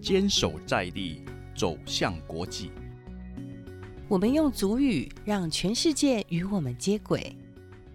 [0.00, 1.24] 坚守在地，
[1.56, 2.70] 走向国际。
[4.06, 7.34] 我们用足语让全世界与我们接轨，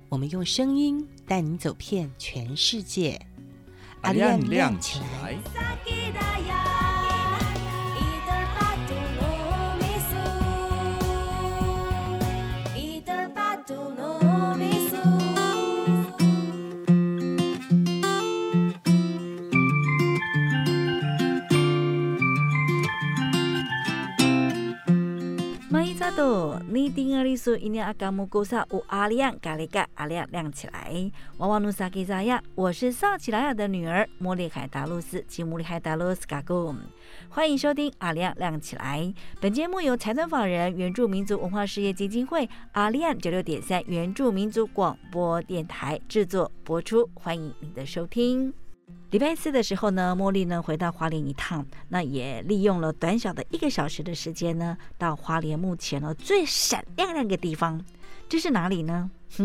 [0.09, 3.19] 我们用声音带你走遍全世界。
[4.01, 5.37] 阿亮亮起来！
[26.71, 31.11] 你丁阿里说，一年阿嘎木古萨乌阿亮咖喱嘎阿亮亮起来。
[31.37, 32.43] 娃娃努萨给咋样？
[32.53, 36.77] 我是萨奇莱亚的女儿莫里海达露斯，吉姆里海达露斯嘎贡。
[37.27, 39.11] 欢迎收听阿亮亮起来。
[39.41, 47.09] 本节目由财团法人原住民族文化事业基金会阿亮九六点三原住民族广播电台制作播出。
[47.15, 48.53] 欢迎您的收听。
[49.11, 57.83] 礼拜四的时候呢，茉莉呢回到花莲一趟，那也利用了短小的一个小时的时间呢，到花莲目前呢最闪亮亮的地方，
[58.27, 59.09] 这是哪里呢？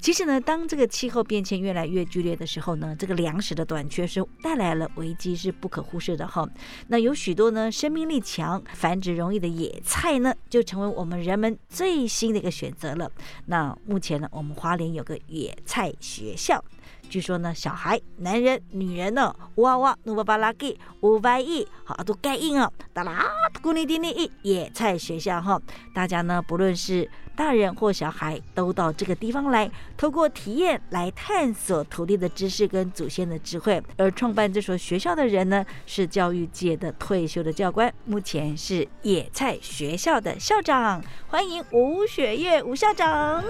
[0.00, 6.48] 其实呢，当这个气候变迁越来越剧烈的时候呢，这个粮食的短缺是带来了危机，是不可忽视的哈。
[6.88, 13.10] 那有许多呢生命力强、繁殖容易的野菜呢，就成为我们人们最新的一个选择了。
[13.46, 16.62] 那目前呢，我们花莲有个野菜学校。
[17.10, 23.26] 据说呢，小孩、男人、女人呢，哇哇，努巴巴拉给五百亿，好都盖印哦，哒啦，
[23.60, 25.60] 咕哩叮哩一野菜学校哈，
[25.92, 33.82] 大家呢，不论是大人或小孩，都到这个地方来，透过体验来探索土地的知识跟祖先的智慧。
[33.96, 41.02] 而创办这所学校的人呢，是教育界的退休的教官，目前是野菜学校的校长。
[41.26, 43.42] 欢迎吴雪月吴校长。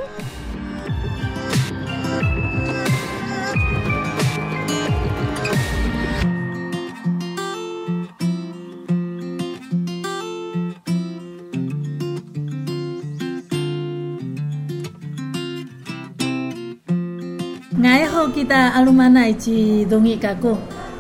[18.41, 20.57] 爱好记得阿鲁曼奈及农业加古，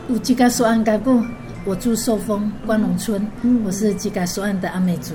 [0.09, 1.23] 有吉嘎索安加古。
[1.65, 3.27] 我住寿丰关龙村，
[3.65, 5.15] 我是吉嘎索安的阿美族，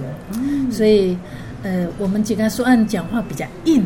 [0.71, 1.15] 所以
[1.61, 3.85] 呃，我们吉嘎索安讲话比较硬，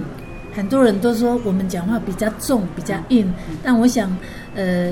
[0.53, 3.29] 很多人都说我们讲话比较重、比较硬。
[3.61, 4.15] 但我想，
[4.55, 4.89] 呃，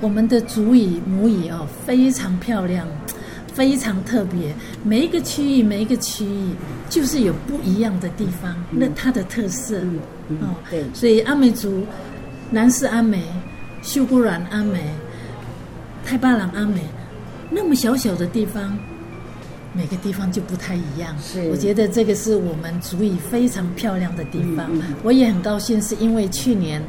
[0.00, 2.86] 我们的族语母语哦，非常漂亮，
[3.52, 4.54] 非常特别。
[4.82, 6.50] 每一个区域，每一个区域
[6.88, 9.80] 就是有不一样的地方，那它的特色
[10.40, 10.54] 哦。
[10.70, 11.84] 对，所以阿美族。
[12.50, 13.24] 南势阿美、
[13.82, 14.84] 秀姑峦阿美、
[16.04, 16.80] 太巴朗阿美，
[17.50, 18.78] 那么小小的地方，
[19.72, 21.14] 每个地方就不太一样。
[21.20, 24.70] 是，我觉得这个是我们足以非常漂亮的地方。
[25.02, 26.82] 我也很高兴，是因为去年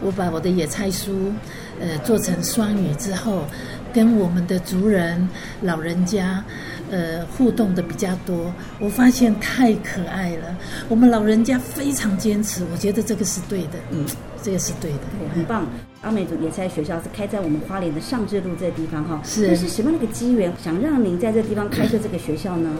[0.00, 1.32] 我把我的野菜书，
[1.80, 3.44] 呃，做成双语之后，
[3.92, 5.28] 跟我们的族人、
[5.62, 6.42] 老人家。
[6.90, 10.56] 呃，互动的比较多，我发现太可爱了。
[10.88, 14.04] 我们老人家非常坚持，我觉得这个是对的，嗯，
[14.42, 14.98] 这个是对的，
[15.34, 15.66] 很棒。
[16.02, 19.48] 阿美族野菜学校是开在我们花莲的上智路这个地方哈，是。
[19.48, 22.70] 那是什么样的一个机缘，想让您在这地方开设这个学校呢？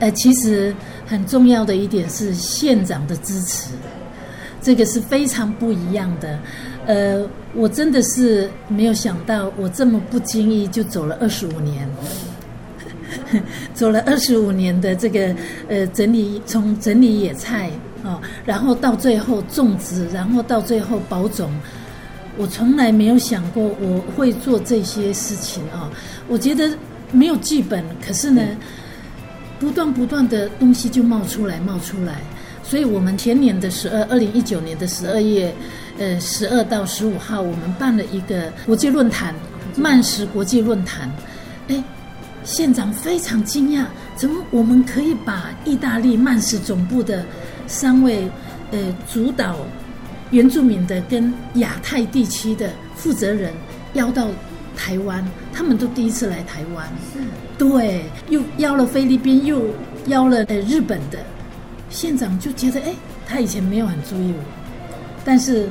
[0.00, 0.74] 呃，其实
[1.06, 3.70] 很重要的一点是县长的支持，
[4.60, 6.38] 这个是非常不一样的。
[6.86, 11.88] 呃，我真的是没有想到，我这么不经意就走了二十五年。
[13.74, 15.34] 走了二十五年的这个
[15.68, 17.70] 呃整理，从整理野菜
[18.02, 21.50] 哦，然后到最后种植，然后到最后保种，
[22.36, 25.90] 我从来没有想过我会做这些事情啊！
[26.28, 26.70] 我觉得
[27.12, 28.42] 没有剧本，可是呢，
[29.58, 32.20] 不断不断的东西就冒出来，冒出来。
[32.62, 35.54] 所以我们前年的十二，二零一九年的十二月，
[35.98, 39.34] 呃，十二到十五号，我们办了一个国际论坛——
[39.76, 41.10] 慢食国际论坛，
[41.68, 41.82] 哎。
[42.44, 47.24] 县长非常惊讶，怎么我们可以把意大利曼氏总部的
[47.66, 48.28] 三位
[48.70, 48.78] 呃
[49.10, 49.56] 主导
[50.30, 53.52] 原住民的跟亚太地区的负责人
[53.94, 54.28] 邀到
[54.76, 55.24] 台湾？
[55.52, 56.86] 他们都第一次来台湾，
[57.56, 59.62] 对，又邀了菲律宾，又
[60.08, 61.18] 邀了呃日本的
[61.88, 62.92] 县长，就觉得哎，
[63.26, 64.44] 他以前没有很注意我，
[65.24, 65.68] 但是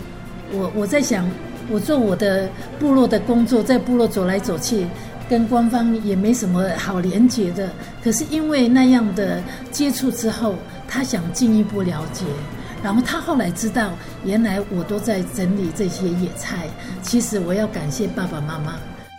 [0.51, 1.29] 我我在想，
[1.69, 2.49] 我做我的
[2.79, 4.87] 部落的工作，在部落走来走去。
[5.33, 7.67] 跟官方也没什么好连接的，
[8.03, 9.41] 可是因为那样的
[9.71, 10.53] 接触之后，
[10.87, 12.23] 他想进一步了解，
[12.83, 13.93] 然后他后来知道，
[14.23, 16.67] 原来我都在整理这些野菜。
[17.01, 18.75] 其实我要感谢爸爸妈妈，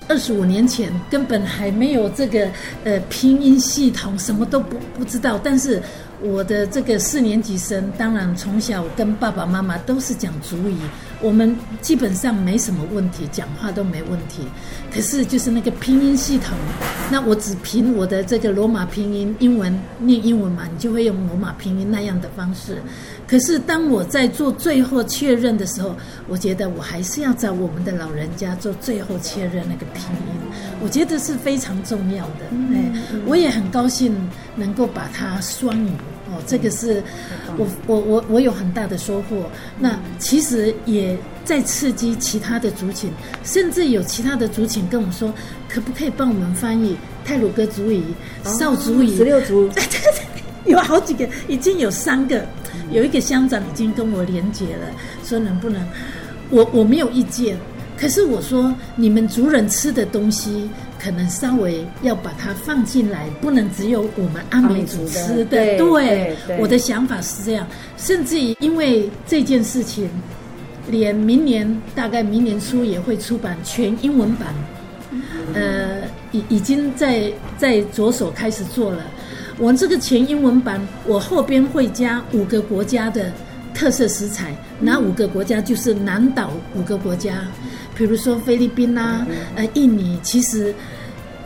[0.07, 2.49] 二十五年前根本还没有这个
[2.85, 5.83] 呃拼音系统，什么都不不知道，但是
[6.25, 10.75] 我的这个四年级生，当然从小跟爸爸妈妈都是讲主语，
[11.21, 14.43] 我们基本上没什么问题，讲话都没问题。
[14.91, 16.57] 可是就是那个拼音系统，
[17.11, 22.81] 那我只凭我的这个罗马拼音，英文念英文嘛，你就会用罗马拼音那样的方式。
[23.29, 25.95] 可是当我在做最后确认的时候，
[26.27, 30.33] 我觉得我还是要找我们的老人家做最后确认那个拼音，
[30.81, 32.47] 我觉得是非常重要的。
[32.73, 32.91] 哎，
[33.27, 34.17] 我也很高兴
[34.57, 35.91] 能够把它双语
[36.31, 37.03] 哦，这个是
[37.57, 39.45] 我我我我有很大的收获。
[39.79, 43.11] 那其实也在刺激其他的族群，
[43.45, 45.33] 甚至有其他的族群跟我说，
[45.69, 48.03] 可不可以帮我们翻译泰鲁格族语、
[48.45, 49.71] 少族语、十六族，
[50.65, 52.45] 有好几个，已经有三个。
[52.91, 54.87] 有一个乡长已经跟我连结了，
[55.25, 55.81] 说能不能，
[56.51, 57.57] 我我没有意见，
[57.99, 60.69] 可是我说你们族人吃的东西
[61.05, 65.77] 可能稍微要把它放进来，不能只有我们阿美族吃的。
[65.77, 67.69] 对，我的想法是这样，
[67.99, 70.09] 甚至于因为这件事情，
[70.89, 74.55] 连明年大概明年初也会出版全英文版，
[75.53, 79.05] 呃，已已经在在着手开始做了。
[79.59, 83.31] 我这个全英文版，我后边会加五个国家的
[83.75, 87.47] 特色食材，哪五个国家就是南岛五个国家，
[87.95, 90.75] 比如说菲律宾呐，呃，印尼，其实，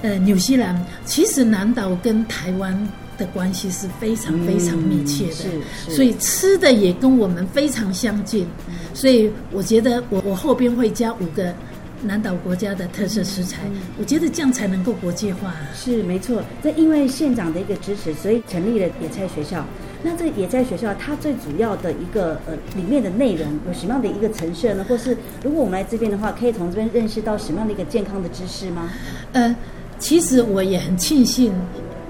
[0.03, 5.51] 呃，纽西兰，其实南岛跟台湾的关系是非常非常密切的，
[5.89, 8.47] 所以吃的也跟我们非常相近，
[8.95, 11.55] 所以我觉得我我后边会加五个。
[12.01, 13.63] 南岛国家的特色食材，
[13.99, 15.53] 我觉得这样才能够国际化。
[15.75, 19.67] 是没错，这因为县长的一个支持，所以成立了野菜学校。
[20.03, 24.85] 那这也在学校，它最主要的一个呃里面的内容有什么样的一个陈设呢？
[24.89, 28.91] 或是如果我们来这边的话，可以从这边认识到什么样的一个健康的知识吗？
[29.33, 29.55] 呃，
[29.99, 31.53] 其实我也很庆幸，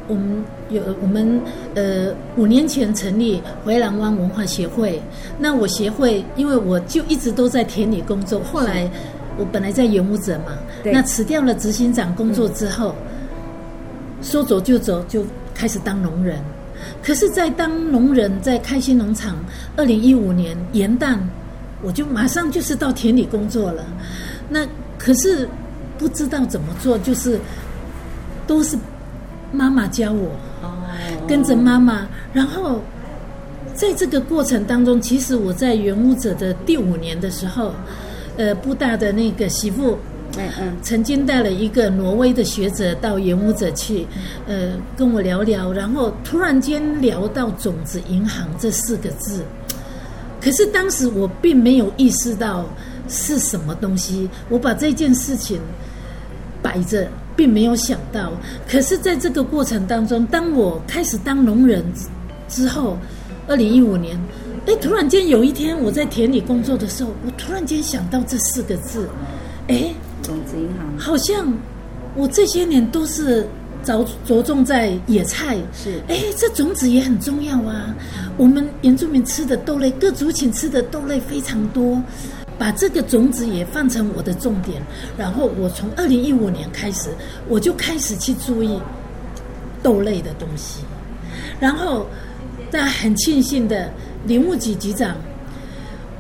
[0.07, 1.41] 我们有我们
[1.75, 5.01] 呃五年前成立回蓝湾文化协会。
[5.39, 8.91] 那我协会，因为我就一直都在田里工作，后来。
[9.41, 10.47] 我本来在原务者嘛，
[10.83, 12.93] 那辞掉了执行长工作之后，
[14.21, 15.25] 说走就走，就
[15.55, 16.41] 开始当农人。
[17.03, 19.37] 可是，在当农人，在开心农场，
[19.77, 21.19] 二零一五年元旦，
[21.83, 23.85] 我就马上就是到田里工作了。
[24.49, 24.67] 那
[24.99, 25.49] 可是
[25.99, 27.39] 不知道怎么做，就是
[28.47, 28.77] 都是
[29.53, 30.31] 妈妈教我，
[31.27, 32.07] 跟着妈妈。
[32.33, 32.81] 然后
[33.75, 37.73] 在这个过程当中，其实我在原务者的第五年的时候。
[38.41, 39.99] 呃，布大的那个媳妇，
[40.39, 44.07] 嗯嗯，曾经带了一个挪威的学者到演武者去，
[44.47, 49.43] 呃，跟我聊聊，然后突然间聊到种子银行这四个字，
[50.41, 52.65] 可是当时我并没有意识到
[53.09, 55.61] 是什么东西，我把这件事情
[56.63, 58.33] 摆着，并没有想到，
[58.69, 61.85] 可是在这个过程当中，当我开始当农人
[62.49, 62.97] 之后，
[63.47, 64.19] 二零一五年。
[64.67, 69.09] 哎，突然间有一天我在田里工作的时候，我突然间想到这四个字，
[69.69, 69.95] 哎，
[70.29, 71.53] 种子银行，好像
[72.15, 73.49] 我这些年都是
[73.83, 77.95] 着着重在野菜，是，哎，这种子也很重要啊。
[78.37, 82.01] 我们原住民吃的豆类，各族群吃的豆类非常多，
[82.59, 84.83] 把这个种子也放成我的重点。
[85.17, 87.09] 然后我从二零一五年开始，
[87.49, 88.79] 我就开始去注意
[89.83, 90.83] 豆类的东西，
[91.59, 92.07] 然后
[92.71, 93.91] 但很庆幸的。
[94.27, 95.17] 林务局局长，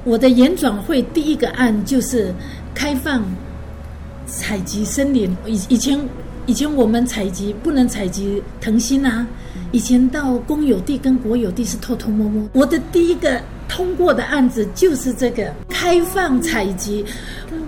[0.04, 2.32] 我的演转会第一个案就是
[2.74, 3.24] 开放
[4.28, 5.36] 采集森林。
[5.46, 5.98] 以以前
[6.46, 9.26] 以前我们采集不能采集藤心啊，
[9.72, 12.48] 以前到公有地跟国有地是偷偷摸摸。
[12.52, 13.40] 我的第一个。
[13.70, 17.04] 通过的案子就是这个开放采集，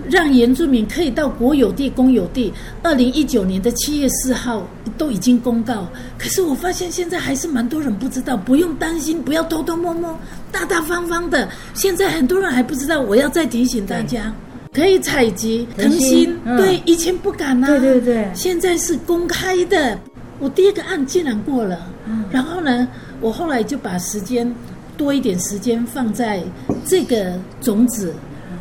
[0.09, 2.51] 让原住民可以到国有地、公有地。
[2.81, 5.87] 二零一九年的七月四号都已经公告，
[6.17, 8.35] 可是我发现现在还是蛮多人不知道。
[8.35, 10.19] 不用担心，不要偷偷摸摸，
[10.51, 11.47] 大大方方的。
[11.75, 14.33] 现在很多人还不知道，我要再提醒大家，
[14.73, 16.37] 可以采集藤心。
[16.57, 17.67] 对，以前不敢啊。
[17.67, 19.97] 对对对，现在是公开的。
[20.39, 21.87] 我第一个案竟然过了，
[22.31, 22.87] 然后呢，
[23.19, 24.53] 我后来就把时间。
[24.97, 26.43] 多一点时间放在
[26.85, 28.13] 这个种子，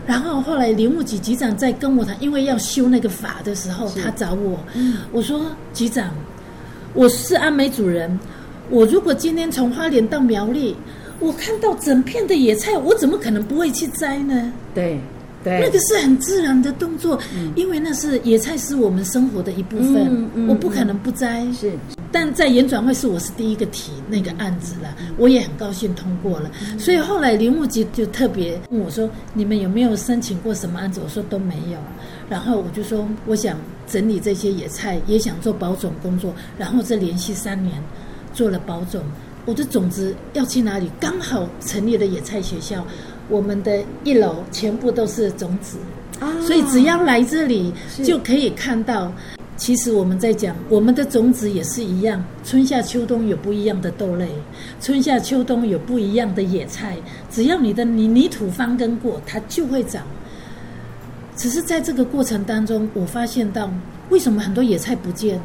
[0.06, 4.58] 然后后来林务局局长在跟我谈，因为要修那个法的时候，他找我，
[5.12, 6.08] 我说局长，
[6.94, 8.18] 我是安美主人，
[8.70, 10.74] 我如果今天从花莲到苗栗，
[11.18, 14.50] 我看到整片的野菜，我怎么可能不会去摘呢？
[14.72, 14.98] 对。
[15.44, 17.18] 那个是很自然的动作，
[17.54, 21.46] 因为那是野菜是我们生活的一部分，我不可能不摘。
[21.52, 21.72] 是，
[22.12, 26.50] 但在演转会是我是第一个提那个案子了，我也很高兴通过了。
[26.78, 31.78] 所以后来林务局就特别问我说：“你们有没有申请过什么案子？”我说都没有。
[32.28, 33.56] 然后我就说：“我想
[33.86, 37.82] 整理这些野菜，也想做保种工作。”然后这连续三年
[38.34, 39.02] 做了保种。
[39.46, 40.90] 我的种子要去哪里？
[41.00, 42.86] 刚好成立了野菜学校，
[43.30, 45.78] 我们的一楼全部都是种子，
[46.18, 47.72] 啊所以只要来这里
[48.02, 49.12] 就可以看到。
[49.56, 54.26] 其实我们在讲，我们的种子也是一样，春夏秋冬有不一样的豆类，
[54.80, 56.96] 春夏秋冬有不一样的野菜。
[57.30, 60.02] 只要你的泥泥土翻耕过，它就会长。
[61.36, 63.70] 只是在这个过程当中，我发现到
[64.08, 65.38] 为什么很多野菜不见？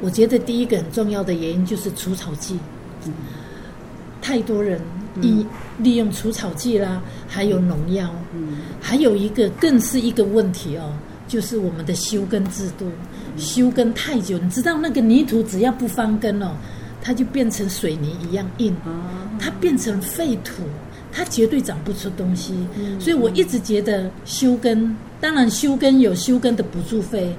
[0.00, 2.58] 我觉得第一个很重要的原因就是除草剂，
[4.22, 4.80] 太多人
[5.20, 5.46] 利
[5.78, 8.10] 利用除草剂啦，还有农药，
[8.80, 10.92] 还有一个更是一个问题哦，
[11.26, 12.86] 就是我们的休耕制度，
[13.36, 16.52] 休耕太久，你知道那个泥土只要不翻耕哦，
[17.02, 18.74] 它就变成水泥一样硬，
[19.38, 20.62] 它变成废土，
[21.12, 22.54] 它绝对长不出东西。
[22.98, 27.34] 所以我一直觉得休耕，当然休耕有休耕的补助费，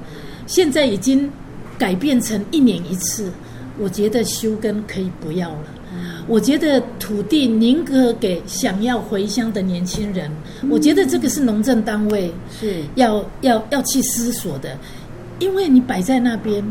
[0.47, 1.29] 现在已经
[1.77, 3.31] 改变成一年一次，
[3.77, 5.65] 我觉得休耕可以不要了。
[6.27, 10.31] 我觉得土地宁可给想要回乡的年轻人，
[10.69, 12.83] 我觉得这个是农政单位是。
[12.95, 14.77] 要要要去思索的，
[15.39, 16.63] 因为你摆在那边，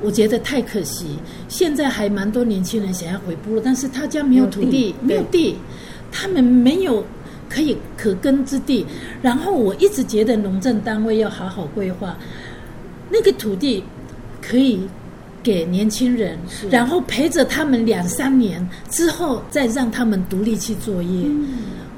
[0.00, 1.18] 我觉得太可惜。
[1.48, 5.56] 现在还蛮多年轻人想要回部落，但是他家没有土地，没有地，
[6.10, 7.04] 他们没有
[7.48, 8.86] 可以可耕之地。
[9.20, 12.16] 然后我一直觉得农政单位要好好规划
[13.10, 13.84] 那个土地，
[14.40, 14.80] 可以
[15.42, 16.38] 给年轻人，
[16.70, 21.26] 然后陪着他们两三年之后，再让他们独立去作业。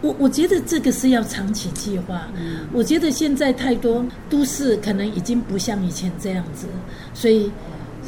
[0.02, 2.28] 我我觉得这个是要长期计划。
[2.73, 6.66] 我觉得现在太多都市可能已经不像以前这样子，
[7.12, 7.50] 所以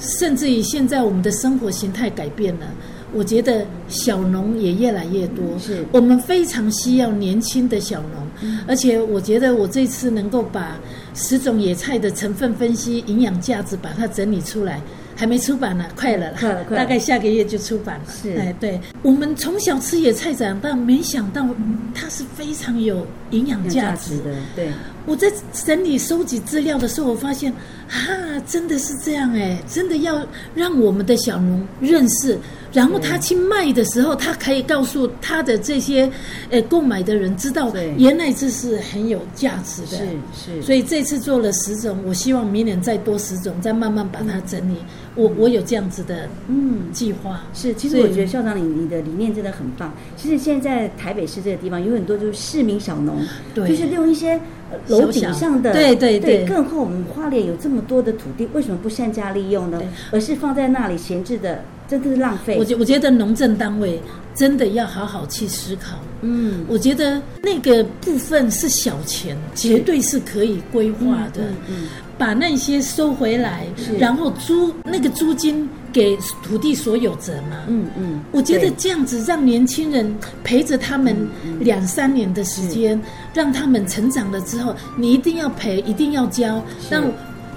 [0.00, 2.66] 甚至于现在我们的生活形态改变了。
[3.14, 5.84] 我觉得小农也越来越多，是。
[5.92, 10.78] 我们非常需要年轻的小农，而且我觉得我这次能够把
[11.14, 14.80] 十种野菜的成分分析、营养价值把它整理出来，
[15.22, 16.82] 还没出版呢，快了啦，快了快了。
[16.82, 18.04] 大概下个月就出版了。
[18.12, 18.36] 是。
[18.36, 21.46] 哎，对，我们从小吃野菜长大，没想到
[21.94, 24.16] 它是非常有营养价值。
[24.18, 24.72] 的，对，
[25.06, 27.52] 我在整理收集资料的时候，我发现
[27.88, 28.02] 啊，
[28.48, 30.26] 真的是这样哎，真的要
[30.56, 32.36] 让我们的小农认识，
[32.72, 36.10] 然后他去卖的时候，他可以告诉他的这些
[36.50, 39.98] 呃购买的人知道，原来这是很有价值的。
[39.98, 44.78] 是是，所以这次做了十种，我希望明年再多十种，再慢慢把它整理。
[45.14, 46.90] 我我有这样子的嗯。
[46.92, 47.40] 计划。
[47.54, 49.92] 是，其实我觉得校长你你的理念真的很棒。
[50.14, 53.16] 其实现在台北市这个地方有很多就是市民小农，
[53.54, 54.32] 对就是利用一些
[54.70, 56.46] 呃楼顶上的，对对对对。
[56.46, 59.80] 更何况我们花莲有这么多的土地，为什么不善加利用呢？
[60.10, 62.58] 而是放在那里闲置的，真的是浪费。
[62.58, 63.98] 我觉我觉得农政单位
[64.34, 65.96] 真的要好好去思考。
[66.20, 71.40] 嗯，我觉得那个部分是小钱，绝对是可以规划的。
[71.42, 71.88] 嗯嗯
[72.22, 73.66] 把那些收回来，
[73.98, 77.56] 然后租那个租金给土地所有者嘛。
[77.66, 82.96] 嗯嗯，我觉得这样子让年轻人陪着他们两三年的时间，
[83.34, 86.62] 让他们成长了之后，你一定要陪，一定要教。
[86.88, 87.02] 但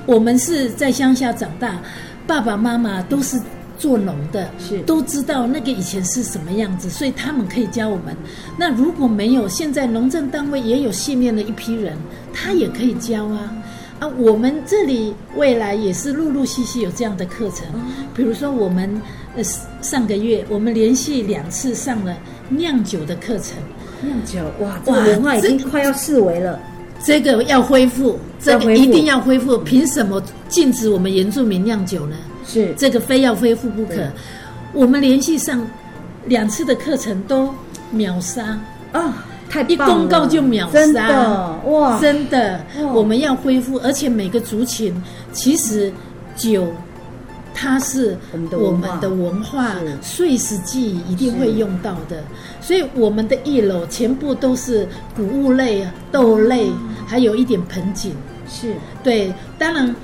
[0.07, 1.79] 我们是在乡下长大，
[2.25, 3.39] 爸爸妈妈都是
[3.77, 8.17] 做农的，是都知道那个以前是什么样子，所以他们可以教我们。
[8.57, 11.95] 那如果没有，现在农政单位也有训练了一批人，
[12.33, 13.53] 他也可以教啊。
[13.99, 17.65] 啊，我们这里未来也是陆陆续续有这样的课程，
[18.13, 19.01] 比如说我们
[19.35, 19.43] 呃
[19.81, 22.15] 上个月我们连续两次上了
[22.49, 23.57] 酿酒的课程，
[24.01, 26.59] 酿酒，哇，这个哇文化已经快要四维了。
[27.03, 29.57] 这个要恢复，这个一定要恢复。
[29.59, 32.15] 凭什么禁止我们原住民酿酒呢？
[32.47, 33.95] 是，这个非要恢复不可。
[34.73, 35.65] 我们连续上
[36.25, 37.53] 两次的课程都
[37.91, 38.59] 秒杀，
[38.91, 44.93] 啊，太一公告就秒杀，真的哇，真的，我们要恢复，而且每个族群
[45.31, 45.91] 其实
[46.35, 46.67] 酒。
[47.57, 48.17] 它是
[48.51, 49.77] 我们的文化。
[50.01, 52.21] 碎石记忆一定会用到的，
[52.59, 54.85] 所以我们的一楼全部都是
[55.15, 56.69] 谷物类、豆类，
[57.07, 58.13] 还有一点盆景。
[58.49, 58.75] 是。
[59.01, 59.95] 对，当然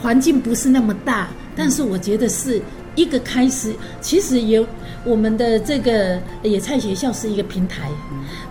[0.00, 2.58] 环境不是那么大，但是我觉得是
[2.94, 3.74] 一个开始。
[4.00, 4.66] 其实有
[5.04, 7.88] 我们的这个野菜学校是一个平台，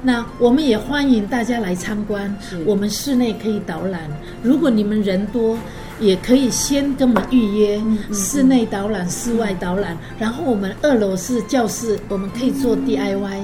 [0.02, 2.36] 那我们也欢迎大家来参观。
[2.66, 4.02] 我们室内可以导览，
[4.42, 5.58] 如果你们人多。
[6.00, 7.82] 也可以先跟我们预约
[8.14, 13.42] 室内导览、室外导览，然后我们二楼是教室，我们可以做 DIY。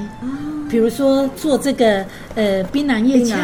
[0.69, 2.05] 比如说做这个
[2.35, 3.35] 呃槟榔叶鞘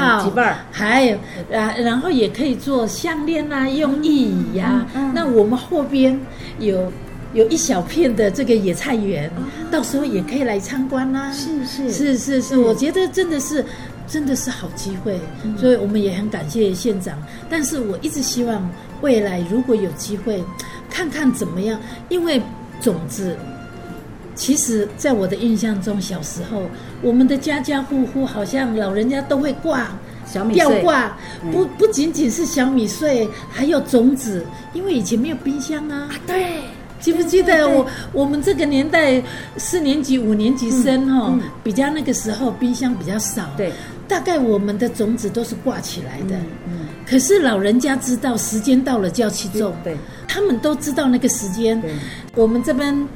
[0.71, 1.17] 还有
[1.51, 5.11] 啊，然后也可以做项链啊，用意义呀、嗯嗯。
[5.15, 6.19] 那我们后边
[6.59, 6.93] 有
[7.33, 9.31] 有一小片的这个野菜园，
[9.69, 11.91] 到时候也可以来参观啦、是是。
[11.91, 13.63] 是是是，我觉得真的是
[14.07, 15.19] 真的是好机会，
[15.57, 17.17] 所以我们也很感谢县长。
[17.49, 18.67] 但是我一直希望
[19.01, 20.43] 未来如果有机会，
[20.89, 22.41] 看看怎么样，因为
[22.81, 23.37] 种子
[24.35, 26.63] 其实，在我的印象中，小时候
[27.01, 29.91] 我们的家家户户好像老人家都会挂
[30.25, 30.65] 小米碎。
[30.65, 31.51] 吊挂，嗯。
[31.51, 36.09] 不不仅仅是小米碎，还有种子，因为以前没有冰箱啊。
[36.25, 36.61] 对，
[36.99, 39.21] 记不记得我我们这个年代
[39.57, 43.71] 四年级、五年级生哈、嗯比较那个时候冰箱比较少，对，
[44.07, 46.35] 大概我们的种子都是挂起来的。
[46.67, 49.95] 嗯，可是老人家知道时间到了就要去种，对
[50.27, 51.79] 他们都知道那个时间。
[51.81, 51.91] 对，
[52.35, 53.07] 我们这边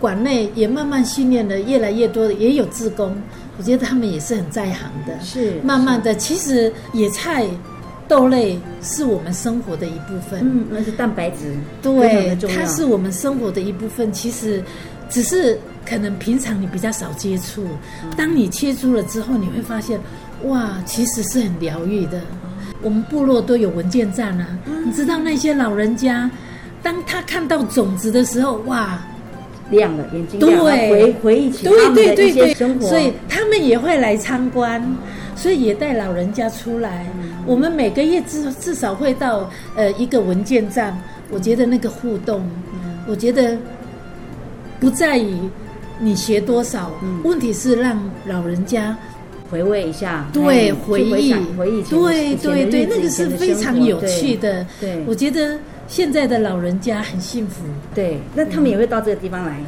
[0.00, 3.16] 馆内也慢慢训练了越来越多的，也有自工，
[3.56, 5.18] 我觉得他们也是很在行的。
[5.24, 7.46] 是慢慢的，其实野菜、
[8.12, 10.40] 豆类是我们生活的一部分。
[10.42, 14.12] 嗯，那是蛋白质，对它是我们生活的一部分。
[14.12, 14.62] 其实
[15.08, 17.64] 只是可能平常你比较少接触，
[18.04, 19.98] 嗯当你接触了之后，你会发现，
[20.44, 22.20] 哇，其实是很疗愈的。
[22.82, 26.30] 我们部落都有文件站啊，嗯你知道那些老人家，
[26.82, 28.98] 当他看到种子的时候，哇，
[29.72, 34.80] 亮了，眼睛对亮了，回回忆起他对们的一些生活，所以他们也会来参观，
[35.34, 37.06] 所以也带老人家出来。
[37.44, 40.96] 我们每个月至至少会到呃一个文件站，
[41.30, 42.48] 我觉得那个互动，
[43.08, 43.58] 我觉得
[44.78, 45.34] 不在于
[45.98, 46.92] 你学多少，
[47.24, 48.96] 问题是让老人家
[49.52, 54.34] 回味一下，对哎回忆回忆对对对，那个是非常有趣。
[54.36, 54.66] 的。
[54.80, 57.62] 对对我觉得现在的老人家很幸福。
[57.94, 59.60] 对对，那他们也会到这个地方来，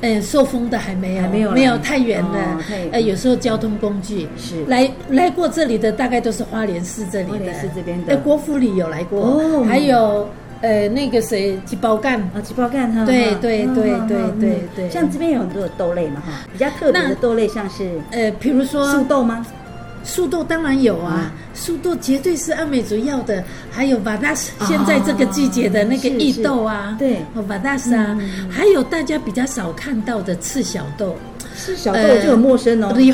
[0.00, 2.58] 呃，受风的还没有，还没有没有太远了。
[2.92, 10.26] 呃，有时候交通工具是来来过这里的，大概都是花莲市这里的，花莲市这边的呃，国府里有来过，哦还有
[10.62, 14.90] 呃那个谁鸡包干，啊，鸡包干哈，对对对对对嗯对。
[14.90, 19.44] 像这边有很多的豆类嘛哈，比较特别的那豆类像是呃，比如说素豆吗？
[20.04, 27.16] 素豆当然有啊，素豆绝对是阿美族要的，还有瓦达斯，现在这个季节的那个是异豆啊，是对。
[27.34, 28.16] 哦，瓦达斯啊，
[28.48, 31.16] 还有大家比较少看到的赤小豆，
[31.56, 33.10] 赤小豆就很陌生哦，离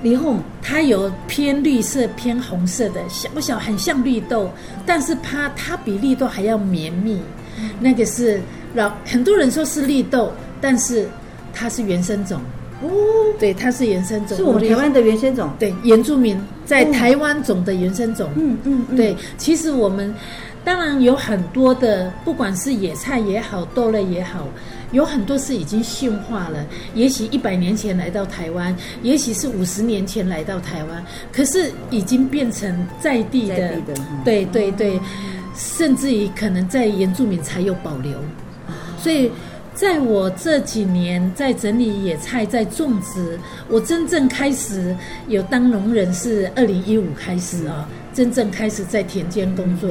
[0.00, 0.10] 红。
[0.10, 4.50] 梨红它有偏绿色、偏红色的，小不小，很像绿豆，
[4.86, 7.20] 但是它它比绿豆还要绵密。
[7.80, 8.40] 那个是
[8.74, 11.08] 老很多人说是绿豆，但是
[11.52, 12.40] 它是原生种。
[12.80, 12.88] 哦，
[13.40, 18.30] 对，它是原生种，是我们台湾的原生种，对原住民在哦台湾种的原生种。
[18.36, 20.14] 嗯嗯嗯，对，其实我们
[20.68, 24.46] 当然有很多的，不管是野菜也好，豆类也好，
[24.92, 26.62] 有很多是已经驯化了。
[26.94, 31.02] 也许一百年前来到台湾，也许是五十年前来到台湾，
[31.32, 35.00] 可是已经变成在地的，在地的嗯对对对，
[35.56, 38.12] 甚至于可能在原住民才有保留。
[38.98, 39.32] 所以，
[39.72, 44.94] 在我这几年在整理野菜、在种植，我真正开始
[45.28, 49.88] 有当农人是二零一五开始啊、真正开始在田间工作，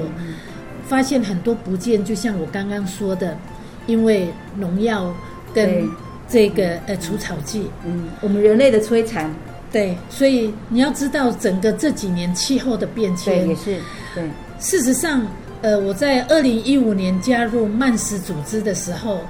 [0.88, 3.38] 发现很多不见，就像我刚刚说的，
[3.86, 5.14] 因为农药
[5.54, 5.90] 跟对。
[6.30, 9.34] 这个呃除草剂，嗯，我们人类的摧残，
[9.72, 13.80] 对，所以你要知道整个这几年气候的变对，迁也，是。
[14.14, 15.26] 对，事实上，
[15.62, 19.22] 呃，我在二零一五年加入慢食组织的时候，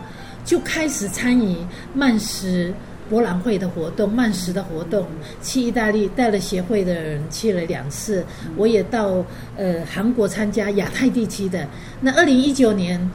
[0.43, 1.57] 就开始参与
[1.93, 2.73] 慢食
[3.09, 5.05] 博览会的活动、慢食的活动。
[5.41, 11.67] 去意大利带了协会的人去了两次，我也到呃韩国参加亚太地区的。
[12.01, 13.09] 那二零一九年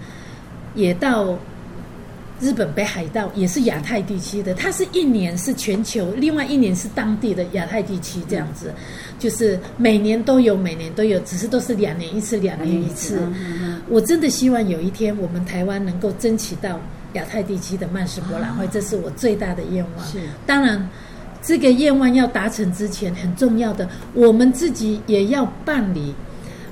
[0.74, 1.38] 也到
[2.40, 4.52] 日本北海道，也是亚太地区的。
[4.54, 8.72] 它是一年是全球，另外一年是当地的亚太地区这样子，
[9.18, 13.20] 就是每年都有，每年都有，只是都是两年一次，两年一次。
[13.88, 16.80] 我真的希望有一天我们台湾能够争取到
[17.14, 20.06] 亚太地区的曼氏博览会，这是我最大的愿望。
[20.06, 20.88] 是当然。
[21.44, 26.14] 这个愿望要达成之前，很重要的，我们自己也要办理。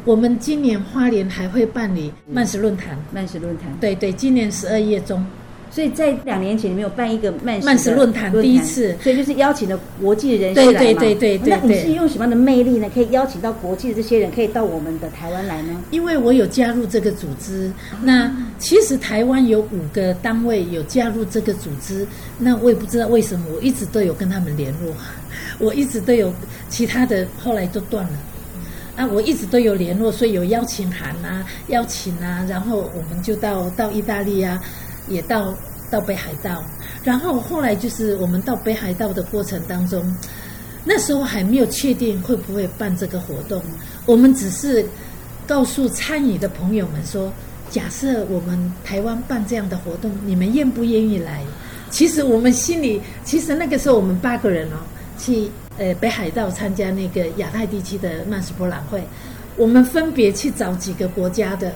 [0.04, 3.68] 我们今年花莲还会办理曼氏论坛，曼氏论坛。
[3.80, 5.26] 对对，今年十二月中，
[5.70, 10.78] 所以在两年前，你们有办一个慢食慢食的论坛第一次所以就是邀请了国际人士来嘛。
[10.78, 12.90] 对对对对对那你是用什么样的魅力呢？
[12.92, 15.80] 可以邀请到国际的这些人，可以到我们的台湾来呢？
[15.90, 17.70] 因为我有加入这个组织，
[18.02, 22.06] 那其实台湾有五个单位有加入这个组织，
[22.38, 24.92] 那我也不知道为什么，我一直都有跟他们联络，
[25.58, 26.32] 我一直都有
[26.68, 28.10] 其他的，后来都断了。
[28.96, 34.60] 啊，我一直都有联络，所以有邀请函啊，邀请啊，然后我们就到到意大利啊，
[35.08, 35.54] 也到
[35.90, 36.62] 到北海道，
[37.04, 40.02] 然后后来就是我们到北海道的过程当中，
[40.84, 43.62] 那时候还没有确定会不会办这个活动，
[44.06, 44.84] 我们只是
[45.46, 47.32] 告诉参与的朋友们说，
[47.70, 51.42] 假设我们台湾办这样的活动，你们愿不愿意来？
[51.90, 54.76] 其实我们心里，其实那个时候我们八个人哦，
[55.18, 59.02] 去呃北海道参加那个亚太地区的曼斯博览会，
[59.56, 61.72] 我们分别去找几个国家的，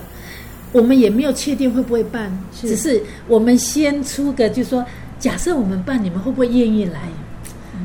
[0.74, 4.84] 我们也没有确定会不会办，是只是我们先出个就说。
[5.16, 7.00] 假设我们办，你们会不会愿意来？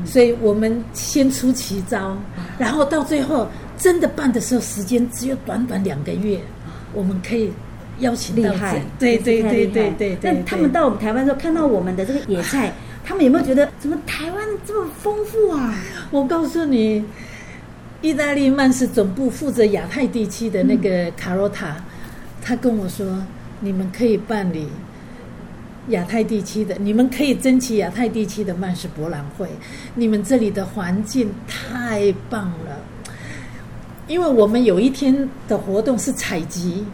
[0.04, 2.14] 所以我们先出奇招，
[2.58, 3.48] 然后到最后
[3.78, 6.38] 真的办的时候，时间只有短短两个月，
[6.92, 7.50] 我们可以
[8.00, 10.18] 邀请到厉害这，对对对对对。
[10.20, 12.74] 那他们到我们台湾之后，看到我们的这个野菜，
[13.06, 15.74] 他们有没有觉得怎么台湾这么丰富啊？
[16.10, 17.02] 我告诉你，
[18.02, 21.82] 意大利曼氏总部负责亚太地区的那个卡罗塔，
[22.42, 23.06] 他跟我说，
[23.60, 24.68] 你们可以办理
[25.88, 29.48] 亚太地区的，你们可以争取亚太地区的曼氏博览会，
[29.94, 32.78] 你们这里的环境太棒了。
[34.06, 36.84] 因为我们有一天的活动是采集，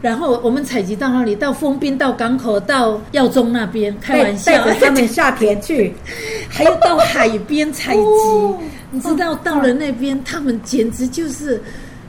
[0.00, 1.34] 然后我们采集到那里？
[1.34, 5.92] 到丰滨、到港口、到耀中那边，开玩笑，带着他们 下田去，
[6.48, 8.00] 还有到海边采集。
[8.00, 8.58] 哦
[8.94, 11.58] 你知道到了那边，他们简直就是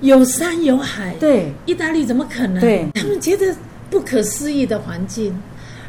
[0.04, 1.16] 有山有海。
[1.20, 2.60] 对，意大利怎么可能？
[2.60, 3.56] 对他们觉得
[3.90, 5.36] 不可思议的环境。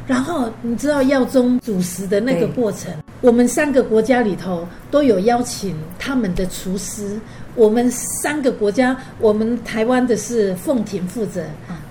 [0.06, 7.18] 然后你知道耀中主食的那个对过程，我们三个国家里头都有邀请他们的厨师。
[7.54, 11.44] 我们三个国家，我们台湾的是凤婷负责，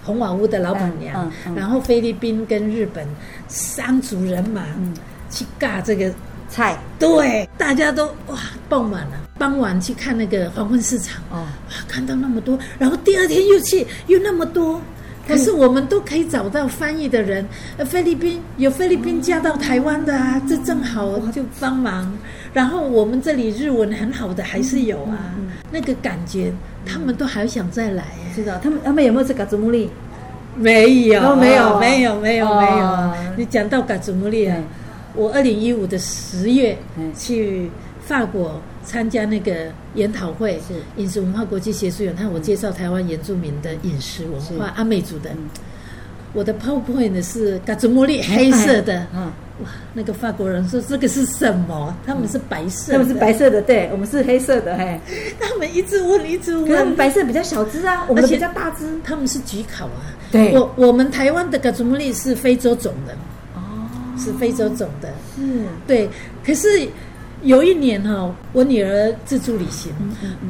[0.04, 3.08] 红瓦屋的老板娘，嗯嗯嗯然后菲律宾跟日本
[3.48, 4.94] 三组人马、嗯
[5.30, 6.14] 去尬这个
[6.54, 8.38] 菜对，大家都哇
[8.70, 9.14] 傍晚了。
[9.40, 14.80] 傍晚去看那个黄昏市场，哦，哇，看到那么多，然后第二天又去，又那么多。
[15.28, 17.44] 可是我们都可以找到翻译的人，
[17.78, 22.16] 呃，菲律宾有菲律宾嫁到台湾的啊，这正好就帮忙。
[22.54, 25.34] 然后我们这里日文很好的还是有啊，
[25.72, 26.54] 那个感觉
[26.86, 28.34] 他们都还想再来哎。
[28.36, 29.90] 知道他们他们有没有这嘎祖木利？
[30.56, 33.16] 没有，都没有没有，没有，没有哦。
[33.36, 34.64] 你讲到嘎祖木利啊对，
[35.16, 37.14] 我二零一五的十月嗯。
[37.16, 37.70] 去
[38.06, 40.74] 法国参加那个研讨会，是。
[40.98, 45.30] 饮食文化国际协助员，他我介绍台湾原住民的饮食文化，阿美族的。
[46.34, 51.96] 我的 PowerPoint 呢是嘎祖茉莉黑色的，嗯，哇，那个法国人说这个是什么？
[52.04, 55.00] 他们是白色的，他们是白，色的，对我们是黑色的，嘿，
[55.40, 56.66] 他们一直问一直问。
[56.66, 58.84] 他们问，白色比较小只啊，我们比较大只。
[59.04, 60.10] 他们是焗烤啊。
[60.32, 60.52] 对。
[60.58, 63.18] 我我们台湾的嘎祖茉莉是非洲种的，哦，
[64.18, 65.10] 是非洲种的。
[65.36, 66.10] 是，对，
[66.46, 66.88] 可是
[67.42, 69.92] 有一年哈、我女儿自助旅行，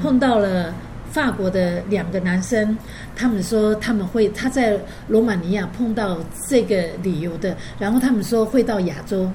[0.01, 0.73] 碰到了
[1.11, 2.77] 法国的两个男生，
[3.15, 9.29] 他们说他们会他在罗马尼亚碰到这个旅游的，然后他们说会到亚洲，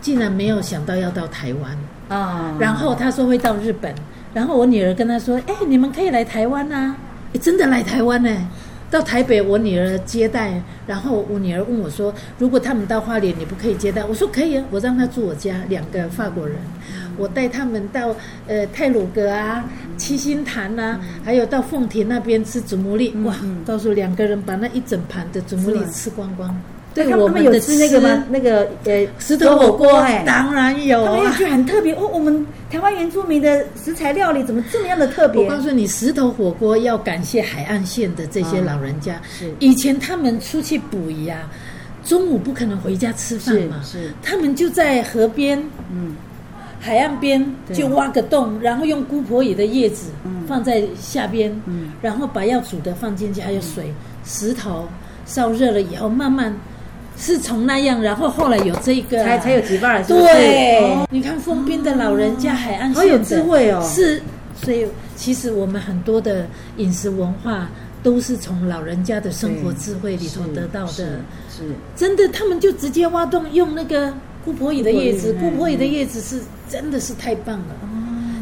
[0.00, 1.76] 竟然没有想到要到台湾，
[2.08, 3.94] 啊，然后他说会到日本，
[4.34, 6.96] 然后我女儿跟他说：“哎，你们可以来台湾啊！”
[7.34, 8.28] 哎，真的来台湾呢、
[8.92, 16.58] 到台北，我女儿接待，然后我女儿问我说：“如果他们到花莲，你不可以接待？”我说：“可以啊，我让他住我家，两个法国人，
[17.16, 18.14] 我带他们到
[18.46, 19.64] 呃泰鲁阁啊、
[19.96, 23.08] 七星潭啊，还有到凤田那边吃祖母绿。
[23.24, 26.54] 哇，到时候两个人把那一整盘的祖母绿吃光光。
[26.94, 28.24] 对他们有吃那个吗？
[28.28, 31.44] 那个呃石头火锅哎，当然有啊他们也觉。
[31.44, 32.06] 得很特别哦。
[32.12, 35.48] 我们台湾原住民的食材料理怎么这么样的特别我？
[35.48, 39.20] 告诉你，石头火锅要感谢海岸线的这些老人家。
[39.38, 41.50] 是以前他们出去捕鱼啊，
[42.04, 45.58] 中午不可能回家吃饭嘛，是是他们就在河边、
[45.90, 46.14] 嗯，
[46.80, 53.92] 海岸边就挖个洞，然后用姑婆野的叶子嗯放在下边，嗯然后把要煮的放进去，还有水、
[54.24, 54.88] 石头
[55.24, 56.54] 烧热了以后，慢慢
[57.16, 63.80] 是从那样，然后后来有这个啊、才才有几瓣，对，哦你看封边的老人家，海岸好有智慧哦。
[63.82, 64.20] 是，
[64.54, 66.46] 所以其实我们很多的
[66.78, 67.68] 饮食文化
[68.02, 70.92] 都是从老人家的生活智慧里头得到的。
[70.92, 71.04] 是
[71.56, 74.12] 是真的，他们就直接挖洞，用那个
[74.44, 77.76] 姑婆椅的叶子，姑婆椅姑婆椅的叶子是真的是太棒了。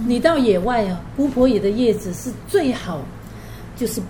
[0.06, 3.02] 你到野外啊，姑婆椅的叶子是最好，
[3.76, 4.00] 就是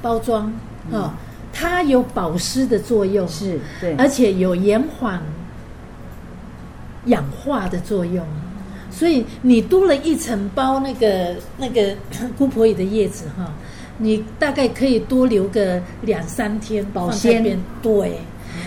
[0.00, 0.52] 包装
[0.92, 1.16] 啊、
[1.52, 5.22] 它有保湿的作用，是，对，而且有延缓
[7.06, 8.26] 氧化的作用，
[8.90, 11.94] 所以你多了一层包那个那个
[12.38, 13.52] 姑婆椅的叶子哈，
[13.98, 17.58] 你大概可以多留个两三天保鲜。
[17.82, 18.18] 对，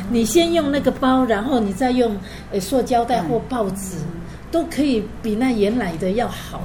[0.10, 2.16] 你先用那个包，然后你再用
[2.52, 3.98] 呃塑胶袋或报纸，
[4.52, 6.62] 都可以比那原来的要好。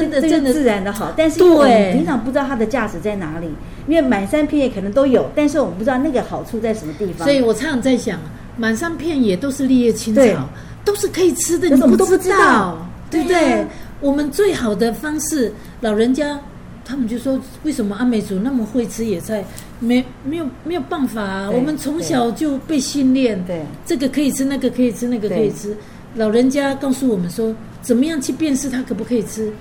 [0.00, 3.48] 真的真的自然的好，但是对我们平常不知道它的价值在哪里，
[3.86, 7.26] 因为满山遍野可能都有，但是我们不知道那个好处在什么地方。
[7.26, 8.18] 所以我常常在想，
[8.56, 10.48] 满山遍野都是绿叶青草，
[10.84, 13.66] 都是可以吃的，你们不都不知道对不对？
[14.00, 16.38] 我们最好的方式，老人家
[16.84, 19.44] 他们就说，为什么阿美族那么会吃野菜？
[19.80, 25.76] 没没有没有办法啊，我们从小就被训练，对这个可以吃，那个可以吃，那个可以吃。
[26.14, 29.52] 老人家告诉我们说，怎么样去辨识它可不可以吃？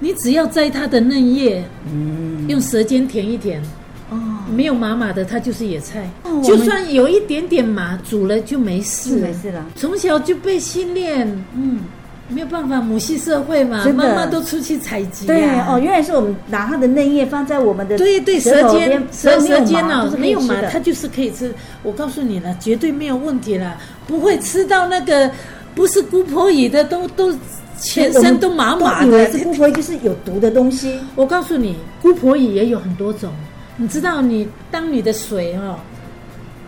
[0.00, 3.62] 你只要摘它的嫩叶，嗯，用舌尖舔一舔，
[4.10, 4.18] 哦，
[4.54, 6.10] 没有麻麻的，它就是野菜。
[6.24, 9.64] 哦就算有一点点麻，煮了就没事，没事了。
[9.76, 11.80] 从小就被训练，嗯，
[12.28, 15.28] 没有办法，母系社会嘛，妈妈都出去采集、啊。
[15.28, 21.54] 对哦，原来是我们拿它的嫩叶放在我们的对对，舌尖舌舌尖哦麻都，是可没有麻，的它就是可以吃。
[21.82, 25.30] 我告诉你了，绝对没有问题了，不会吃到那个
[25.74, 27.32] 不是姑婆姨的，都都
[27.80, 29.38] 全身都麻麻都以为的。
[29.38, 30.98] 是姑婆就是有毒的东西。
[31.14, 33.32] 我告诉你，姑婆姨也有很多种。
[33.76, 35.78] 你知道你，当你的水哦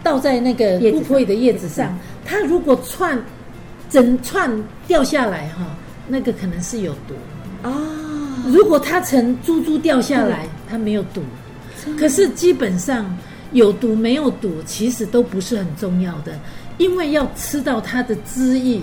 [0.02, 3.18] 倒在那个姑婆姨的叶子上上，它如果串
[3.88, 4.50] 整串
[4.86, 5.64] 掉下来哈、
[6.08, 7.14] 那个可能是有毒。
[7.62, 7.72] 啊，
[8.46, 11.22] 如果它成珠珠掉下来，它没有毒。
[11.98, 13.16] 可是基本上
[13.52, 16.32] 有毒没有毒，其实都不是很重要的，
[16.78, 18.80] 因为要吃到它的汁液、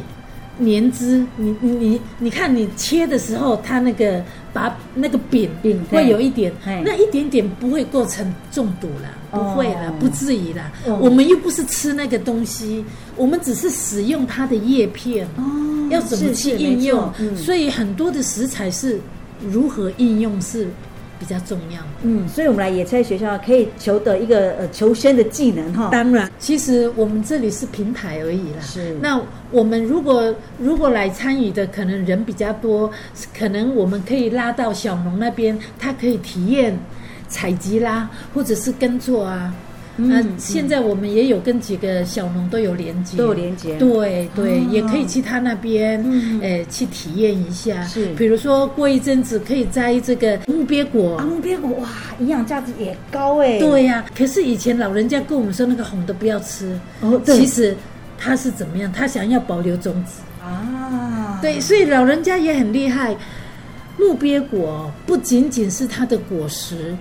[0.57, 1.25] 黏汁。
[1.37, 10.71] 你你你你看，你切的时候，它那个把那个饼饼会有一点，那一点点不会构成中毒啦，哦不会啦，不至于啦。
[10.85, 12.83] 哦我们又不是吃那个东西，
[13.15, 15.27] 我们只是使用它的叶片。
[15.37, 15.43] 哦，
[15.89, 18.99] 要怎么去应用所以很多的食材是
[19.51, 20.67] 如何应用是
[21.23, 21.79] 比较重要。
[22.01, 25.87] 嗯，所以我们来野菜学校可以求得一个呃求生的技能哈。
[25.89, 28.59] 当然，其实我们这里是平台而已啦。
[28.61, 29.17] 是那
[29.49, 32.91] 我们如果如果来参与的，可能人比较多，
[33.37, 36.77] 可能我们可以拉到小农那边，他可以体验
[37.29, 39.53] 采集啦，或者是耕作啊。
[39.97, 47.83] 嗯那现在我们也有跟几个小农都有连接，都有连接对对，哦也可以去他那边，嗯呃，去体验一下。
[47.83, 51.17] 是比如说过一阵子可以摘这个木鳖果。
[51.17, 53.59] 啊，木鳖果哇，营养价值也高哎。
[53.59, 57.75] 对呀、可是以前老人家跟我们说那个红的不要吃，哦，对其实
[58.17, 58.91] 他是怎么样？
[58.91, 60.21] 他想要保留种子。
[60.43, 63.15] 啊，对，所以老人家也很厉害。
[63.99, 66.95] 木鳖果不仅仅是它的果实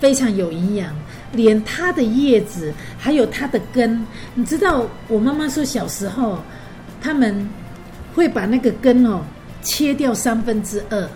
[0.00, 0.94] 非常有营养，
[1.32, 4.04] 连它的叶子还有它的根，
[4.34, 6.38] 你知道，我妈妈说小时候
[7.00, 7.48] 他们
[8.14, 9.20] 会把那个根哦
[9.62, 11.08] 切掉三分之二，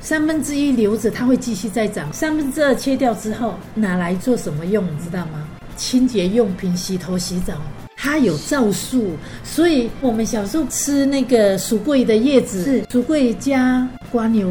[0.00, 2.12] 三分之一留着，它会继续再长。
[2.12, 4.84] 三分之二切掉之后，拿来做什么用？
[4.84, 5.46] 你知道吗？
[5.76, 7.54] 清洁用品，洗头洗澡。
[7.96, 9.12] 它有皂素，
[9.44, 14.48] 所以我们小时候吃那个薯桂的叶子，是薯桂加瓜牛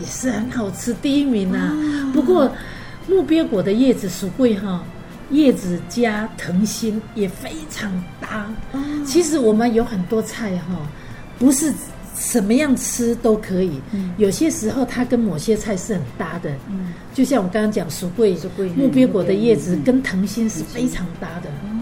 [0.00, 1.72] 也是很好吃，第一名啊。
[2.12, 2.50] 不过
[3.08, 4.82] 木鳖果的叶子属桂哈，
[5.30, 8.46] 叶子加藤心也非常搭。
[9.04, 10.76] 其实我们有很多菜哈，
[11.38, 11.72] 不是
[12.16, 13.80] 什么样吃都可以，
[14.16, 16.50] 有些时候它跟某些菜是很搭的。
[16.70, 18.34] 嗯就像我刚刚讲薯桂
[18.74, 21.48] 木鳖果的叶子嗯跟藤心是非常搭的。
[21.48, 21.78] 哦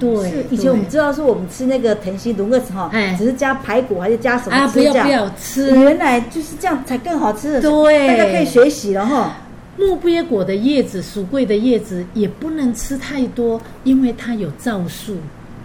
[0.00, 9.36] 对是以前我们知道说我们吃那个藤心轮个哈，哎只是加排骨还是加什么不要不要吃原来就是这样才更好吃的，对大家可以学习了哈。
[9.76, 15.16] 木鳖果的叶子、鼠桂的叶子也不能吃太多，因为它有皂素。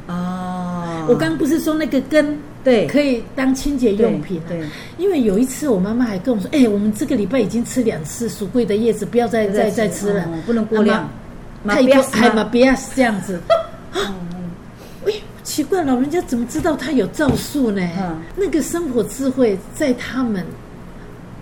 [0.07, 4.49] 哦，我刚不是说那个根对可以当清洁用品、啊？
[4.49, 4.67] 对对
[4.97, 11.07] 因为有一次我妈妈还跟我说：“哎、我们这个礼拜已经吃两次鼠桂的叶子，不要再再再吃了，哦不能过量
[11.63, 13.39] 妈太多，还嘛嘛不要这样子。
[13.91, 14.15] 啊
[15.05, 17.87] 哎，奇怪，老人家怎么知道它有皂素呢？
[17.99, 20.43] 嗯那个生活智慧在他们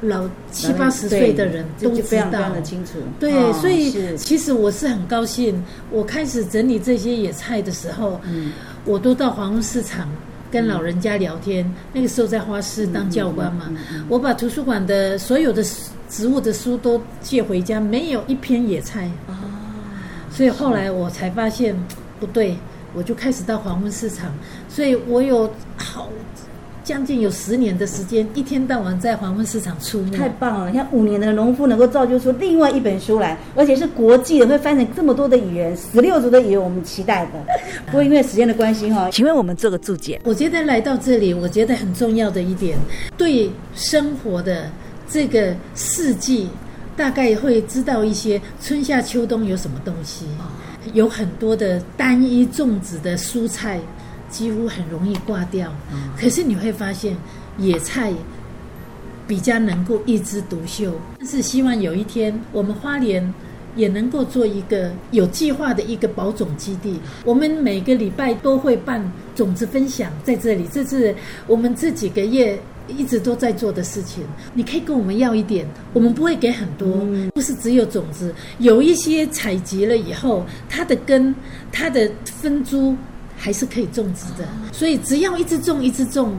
[0.02, 2.94] 老七八十岁的人对都知道常的清楚。
[3.20, 8.52] 对，哦所以其实我是很高兴，我开始整理这些野菜的时候，嗯
[8.86, 10.08] 我都到黄昏市场
[10.52, 11.70] 跟老人家聊天。
[11.94, 13.72] 那个时候在花市嗯当教官嘛，
[14.08, 15.64] 我把图书馆的所有的
[16.10, 19.10] 植物的书都借回家，没有一篇野菜。
[19.28, 19.34] 哦
[20.30, 21.76] 所以后来我才发现
[22.20, 22.56] 不对，
[22.94, 24.32] 我就开始到黄昏市场，
[24.70, 26.10] 所以我有好
[26.88, 30.16] 将近有十年的时间，一天到晚在黄昏市场出没。
[30.18, 30.70] 太棒了！
[30.70, 37.32] 你看五年的农夫能够造就出另外一本书来，而且是国际的，会翻成这么多的语言，十六族的语言，我们期待的。
[37.88, 40.22] 不过因为时间的关系哈，请问我们做个注解。
[40.24, 42.78] 我觉得来到这里，我觉得很重要的一点，
[43.18, 44.72] 对生活的
[45.10, 46.48] 这个四季，
[46.96, 50.26] 大概会知道一些春夏秋冬有什么东西。
[50.94, 53.78] 有很多的单一种植的蔬菜，
[54.30, 55.72] 几乎很容易挂掉。
[56.20, 57.16] 可是你会发现，
[57.58, 58.14] 野菜
[59.28, 60.94] 比较能够一枝独秀。
[61.20, 63.34] 但是希望有一天，我们花莲
[63.76, 67.00] 也能够做一个有计划的一个保种基地。
[67.26, 72.60] 我们每个礼拜都会办种子分享在这里，这是我们这几个月。
[72.90, 81.36] 一直都在做的事情，你可以跟我们要一点，我们不会给很多，不是只有种子，有一些采集了以后，它的根、
[81.70, 82.96] 它的分株
[83.38, 86.34] 还是可以种植的，所以只要一直种，一直种，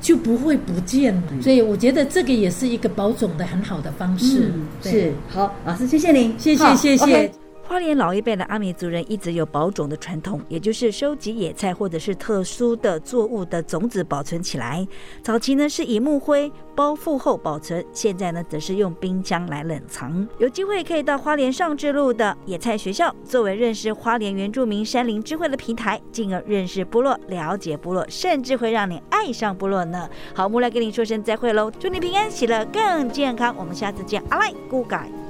[0.00, 1.22] 就不会不见了。
[1.42, 4.52] 所以我觉得这个也是一个保种的很好的方式。
[4.54, 4.92] 嗯，对。
[4.92, 5.12] 是。
[5.30, 7.32] 好，老师，谢谢您，谢谢谢谢
[7.70, 14.84] 花莲老一辈的阿美族人一直有保种的传统，也就是收集野菜或者是特殊的作物的种子保存起来。
[15.22, 20.26] 早期呢是以木灰包覆后保存，现在呢则是用冰箱来冷藏。
[20.38, 30.10] 有机会可以到花莲上智路的野菜学校，作为认识花莲原住民山林智慧的平台，进而认识部落、了解部落，甚至会让你爱上部落呢。
[30.34, 33.54] 好，木来跟你说声再会喽，祝你平安喜乐，更健康。
[33.56, 35.29] 我们下次见，阿赖，Good guy。